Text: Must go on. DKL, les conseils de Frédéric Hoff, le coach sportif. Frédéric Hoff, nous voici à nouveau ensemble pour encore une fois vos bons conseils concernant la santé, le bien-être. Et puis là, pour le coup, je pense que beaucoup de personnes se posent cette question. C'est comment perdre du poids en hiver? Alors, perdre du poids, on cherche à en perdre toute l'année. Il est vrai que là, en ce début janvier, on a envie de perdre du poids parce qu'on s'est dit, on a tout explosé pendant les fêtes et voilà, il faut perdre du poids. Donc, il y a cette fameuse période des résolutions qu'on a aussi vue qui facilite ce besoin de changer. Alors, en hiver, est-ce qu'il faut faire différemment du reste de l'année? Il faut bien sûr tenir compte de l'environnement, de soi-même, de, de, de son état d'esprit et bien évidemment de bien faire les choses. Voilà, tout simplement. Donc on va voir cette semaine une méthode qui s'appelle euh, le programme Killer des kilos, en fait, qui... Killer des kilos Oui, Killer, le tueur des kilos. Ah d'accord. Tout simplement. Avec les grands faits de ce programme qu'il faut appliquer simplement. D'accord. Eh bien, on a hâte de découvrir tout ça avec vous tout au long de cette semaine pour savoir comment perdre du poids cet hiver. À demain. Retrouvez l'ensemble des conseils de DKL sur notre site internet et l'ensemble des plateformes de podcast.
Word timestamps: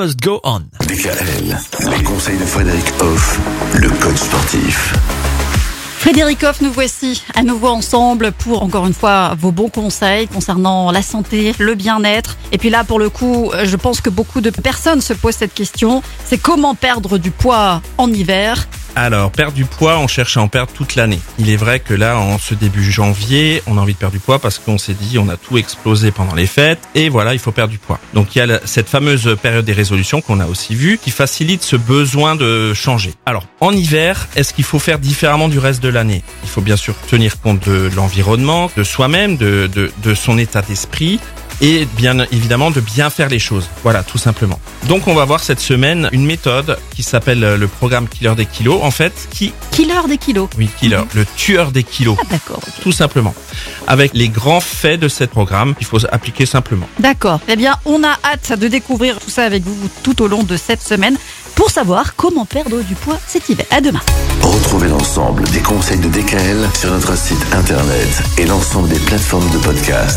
Must 0.00 0.20
go 0.22 0.38
on. 0.44 0.60
DKL, 0.86 1.58
les 1.90 2.04
conseils 2.04 2.38
de 2.38 2.44
Frédéric 2.44 2.84
Hoff, 3.00 3.40
le 3.74 3.90
coach 4.00 4.14
sportif. 4.14 4.94
Frédéric 5.98 6.44
Hoff, 6.44 6.60
nous 6.60 6.70
voici 6.70 7.24
à 7.34 7.42
nouveau 7.42 7.66
ensemble 7.66 8.30
pour 8.30 8.62
encore 8.62 8.86
une 8.86 8.94
fois 8.94 9.34
vos 9.36 9.50
bons 9.50 9.70
conseils 9.70 10.28
concernant 10.28 10.92
la 10.92 11.02
santé, 11.02 11.52
le 11.58 11.74
bien-être. 11.74 12.38
Et 12.52 12.58
puis 12.58 12.70
là, 12.70 12.84
pour 12.84 13.00
le 13.00 13.10
coup, 13.10 13.50
je 13.64 13.74
pense 13.74 14.00
que 14.00 14.08
beaucoup 14.08 14.40
de 14.40 14.50
personnes 14.50 15.00
se 15.00 15.14
posent 15.14 15.34
cette 15.34 15.52
question. 15.52 16.00
C'est 16.24 16.38
comment 16.38 16.76
perdre 16.76 17.18
du 17.18 17.32
poids 17.32 17.82
en 17.96 18.12
hiver? 18.12 18.68
Alors, 19.02 19.30
perdre 19.30 19.52
du 19.54 19.64
poids, 19.64 19.98
on 19.98 20.08
cherche 20.08 20.36
à 20.36 20.40
en 20.40 20.48
perdre 20.48 20.72
toute 20.72 20.96
l'année. 20.96 21.20
Il 21.38 21.50
est 21.50 21.56
vrai 21.56 21.80
que 21.80 21.94
là, 21.94 22.18
en 22.18 22.38
ce 22.38 22.54
début 22.54 22.90
janvier, 22.90 23.62
on 23.66 23.78
a 23.78 23.80
envie 23.80 23.94
de 23.94 23.98
perdre 23.98 24.14
du 24.14 24.18
poids 24.18 24.38
parce 24.38 24.58
qu'on 24.58 24.78
s'est 24.78 24.94
dit, 24.94 25.18
on 25.18 25.28
a 25.28 25.36
tout 25.36 25.56
explosé 25.58 26.10
pendant 26.10 26.34
les 26.34 26.46
fêtes 26.46 26.80
et 26.94 27.08
voilà, 27.08 27.32
il 27.32 27.38
faut 27.38 27.52
perdre 27.52 27.70
du 27.70 27.78
poids. 27.78 27.98
Donc, 28.14 28.34
il 28.34 28.38
y 28.38 28.42
a 28.42 28.60
cette 28.64 28.88
fameuse 28.88 29.36
période 29.40 29.64
des 29.64 29.72
résolutions 29.72 30.20
qu'on 30.20 30.40
a 30.40 30.46
aussi 30.46 30.74
vue 30.74 30.98
qui 30.98 31.10
facilite 31.10 31.62
ce 31.62 31.76
besoin 31.76 32.34
de 32.34 32.74
changer. 32.74 33.14
Alors, 33.24 33.44
en 33.60 33.72
hiver, 33.72 34.26
est-ce 34.36 34.52
qu'il 34.52 34.64
faut 34.64 34.78
faire 34.78 34.98
différemment 34.98 35.48
du 35.48 35.58
reste 35.58 35.82
de 35.82 35.88
l'année? 35.88 36.22
Il 36.42 36.48
faut 36.48 36.60
bien 36.60 36.76
sûr 36.76 36.94
tenir 37.08 37.40
compte 37.40 37.68
de 37.68 37.90
l'environnement, 37.94 38.70
de 38.76 38.82
soi-même, 38.82 39.36
de, 39.36 39.68
de, 39.72 39.92
de 40.02 40.14
son 40.14 40.38
état 40.38 40.62
d'esprit 40.62 41.20
et 41.60 41.86
bien 41.96 42.18
évidemment 42.32 42.70
de 42.70 42.80
bien 42.80 43.10
faire 43.10 43.28
les 43.28 43.38
choses. 43.38 43.68
Voilà, 43.82 44.02
tout 44.02 44.18
simplement. 44.18 44.58
Donc 44.88 45.08
on 45.08 45.14
va 45.14 45.24
voir 45.24 45.42
cette 45.42 45.60
semaine 45.60 46.08
une 46.12 46.24
méthode 46.24 46.78
qui 46.94 47.02
s'appelle 47.02 47.42
euh, 47.44 47.56
le 47.56 47.68
programme 47.68 48.08
Killer 48.08 48.34
des 48.36 48.46
kilos, 48.46 48.80
en 48.82 48.90
fait, 48.90 49.28
qui... 49.30 49.52
Killer 49.70 50.06
des 50.08 50.18
kilos 50.18 50.48
Oui, 50.56 50.68
Killer, 50.78 51.02
le 51.14 51.24
tueur 51.36 51.72
des 51.72 51.84
kilos. 51.84 52.16
Ah 52.20 52.24
d'accord. 52.30 52.60
Tout 52.82 52.92
simplement. 52.92 53.34
Avec 53.86 54.12
les 54.14 54.28
grands 54.28 54.60
faits 54.60 55.00
de 55.00 55.08
ce 55.08 55.24
programme 55.24 55.74
qu'il 55.74 55.86
faut 55.86 56.04
appliquer 56.10 56.46
simplement. 56.46 56.88
D'accord. 56.98 57.40
Eh 57.48 57.56
bien, 57.56 57.76
on 57.84 58.02
a 58.04 58.16
hâte 58.24 58.58
de 58.58 58.68
découvrir 58.68 59.18
tout 59.18 59.30
ça 59.30 59.44
avec 59.44 59.62
vous 59.64 59.88
tout 60.02 60.22
au 60.22 60.28
long 60.28 60.42
de 60.42 60.56
cette 60.56 60.82
semaine 60.82 61.16
pour 61.58 61.70
savoir 61.70 62.14
comment 62.14 62.44
perdre 62.44 62.82
du 62.82 62.94
poids 62.94 63.18
cet 63.26 63.48
hiver. 63.48 63.66
À 63.70 63.80
demain. 63.80 64.00
Retrouvez 64.42 64.88
l'ensemble 64.88 65.42
des 65.50 65.58
conseils 65.58 65.98
de 65.98 66.08
DKL 66.08 66.68
sur 66.72 66.92
notre 66.92 67.16
site 67.18 67.44
internet 67.52 68.22
et 68.38 68.46
l'ensemble 68.46 68.88
des 68.88 69.00
plateformes 69.00 69.50
de 69.50 69.58
podcast. 69.58 70.16